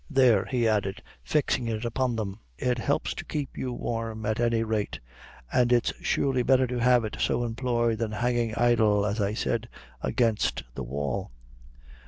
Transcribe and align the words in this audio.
There," 0.09 0.45
he 0.45 0.67
added, 0.67 1.03
fixing 1.23 1.67
it 1.67 1.85
upon 1.85 2.15
them; 2.15 2.39
"it 2.57 2.79
helps 2.79 3.13
to 3.13 3.23
keep 3.23 3.55
you 3.55 3.71
warm 3.71 4.25
at 4.25 4.39
any 4.39 4.63
rate; 4.63 4.99
an' 5.53 5.69
it's 5.69 5.93
surely 6.01 6.41
betther 6.41 6.65
to 6.65 6.79
have 6.79 7.05
it 7.05 7.17
so 7.19 7.43
employed 7.43 7.99
than 7.99 8.13
hangin' 8.13 8.55
idle, 8.57 9.05
as 9.05 9.21
I 9.21 9.35
said, 9.35 9.69
against 10.01 10.63
the 10.73 10.81
wall." 10.83 11.29